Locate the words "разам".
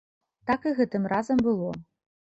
1.15-1.47